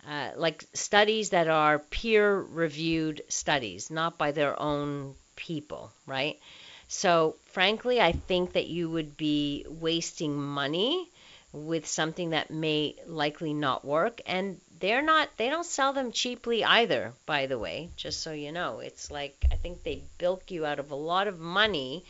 [0.07, 6.39] Uh, like studies that are peer reviewed studies, not by their own people, right?
[6.87, 11.09] So, frankly, I think that you would be wasting money
[11.51, 16.63] with something that may likely not work and they're not they don't sell them cheaply
[16.63, 20.65] either by the way just so you know it's like i think they bilk you
[20.65, 22.03] out of a lot of money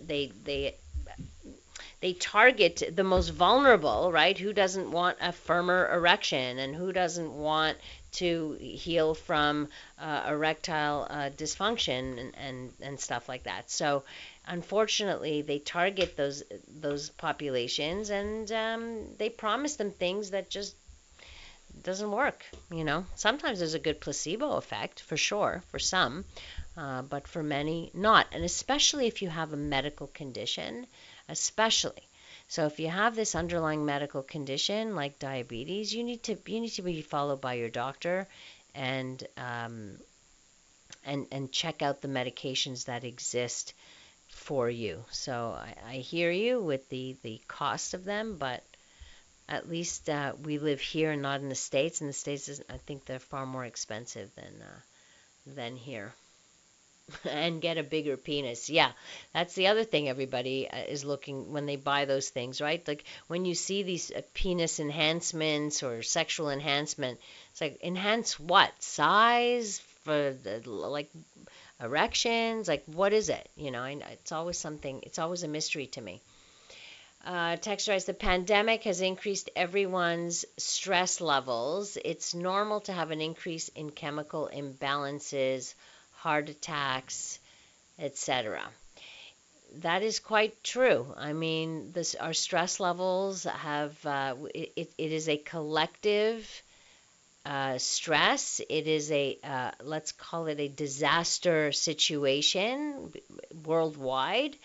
[0.00, 0.74] they they
[2.00, 4.36] they target the most vulnerable, right?
[4.36, 7.78] Who doesn't want a firmer erection and who doesn't want
[8.12, 9.68] to heal from
[9.98, 13.70] uh, erectile uh, dysfunction and, and, and stuff like that.
[13.70, 14.04] So,
[14.46, 20.74] unfortunately, they target those those populations and um, they promise them things that just
[21.82, 22.44] doesn't work.
[22.70, 26.24] You know, sometimes there's a good placebo effect for sure for some,
[26.76, 28.26] uh, but for many, not.
[28.32, 30.86] And especially if you have a medical condition,
[31.28, 32.02] especially.
[32.48, 36.70] So if you have this underlying medical condition like diabetes, you need to you need
[36.70, 38.28] to be followed by your doctor
[38.74, 39.98] and um,
[41.04, 43.74] and and check out the medications that exist
[44.28, 45.04] for you.
[45.10, 48.62] So I, I hear you with the the cost of them, but
[49.48, 52.00] at least uh, we live here and not in the states.
[52.00, 54.80] In the states, I think they're far more expensive than uh,
[55.46, 56.14] than here.
[57.24, 58.68] And get a bigger penis.
[58.68, 58.90] Yeah,
[59.32, 62.86] that's the other thing everybody uh, is looking when they buy those things, right?
[62.86, 67.20] Like when you see these uh, penis enhancements or sexual enhancement,
[67.52, 71.10] it's like enhance what size for the, like
[71.80, 73.48] erections, like what is it?
[73.56, 75.00] You know, it's always something.
[75.02, 76.20] It's always a mystery to me.
[77.24, 81.98] Uh, texturize the pandemic has increased everyone's stress levels.
[82.04, 85.74] It's normal to have an increase in chemical imbalances
[86.26, 87.38] heart attacks,
[88.00, 88.60] etc.
[89.76, 91.14] That is quite true.
[91.16, 96.42] I mean, this, our stress levels have, uh, it, it is a collective
[97.44, 98.60] uh, stress.
[98.68, 103.12] It is a, uh, let's call it a disaster situation
[103.64, 104.56] worldwide.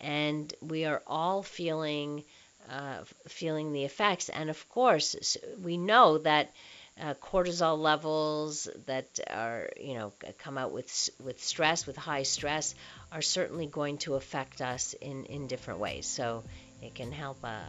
[0.00, 2.22] And we are all feeling,
[2.70, 4.28] uh, feeling the effects.
[4.28, 6.52] And of course, we know that
[7.00, 12.74] uh, cortisol levels that are, you know, come out with with stress, with high stress,
[13.12, 16.06] are certainly going to affect us in in different ways.
[16.06, 16.42] So
[16.82, 17.60] it can help, uh,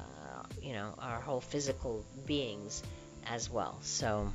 [0.61, 2.83] you know, our whole physical beings
[3.25, 3.77] as well.
[3.81, 4.31] So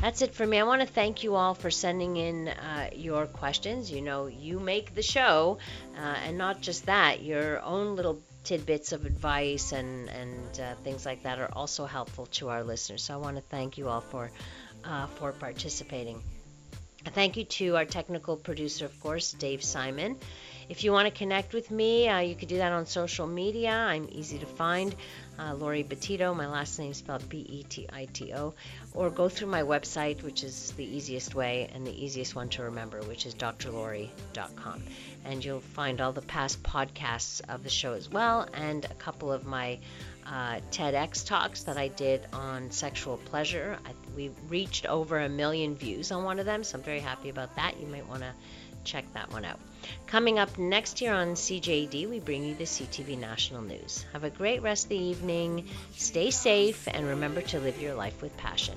[0.00, 0.58] that's it for me.
[0.58, 3.90] I want to thank you all for sending in uh, your questions.
[3.90, 5.58] You know, you make the show,
[5.96, 11.06] uh, and not just that, your own little tidbits of advice and, and uh, things
[11.06, 13.00] like that are also helpful to our listeners.
[13.04, 14.28] So I want to thank you all for,
[14.84, 16.20] uh, for participating.
[17.04, 20.16] Thank you to our technical producer, of course, Dave Simon.
[20.68, 23.70] If you want to connect with me, uh, you could do that on social media.
[23.70, 24.96] I'm easy to find.
[25.38, 28.54] Uh, Laurie Betito, my last name is spelled B E T I T O,
[28.94, 32.64] or go through my website, which is the easiest way and the easiest one to
[32.64, 34.82] remember, which is drlori.com.
[35.24, 39.32] And you'll find all the past podcasts of the show as well, and a couple
[39.32, 39.78] of my
[40.26, 43.78] uh, TEDx talks that I did on sexual pleasure.
[43.84, 47.28] I, we reached over a million views on one of them, so I'm very happy
[47.28, 47.80] about that.
[47.80, 48.32] You might want to
[48.84, 49.58] check that one out.
[50.06, 54.04] Coming up next year on CJAD, we bring you the CTV National News.
[54.12, 58.20] Have a great rest of the evening, stay safe, and remember to live your life
[58.22, 58.76] with passion.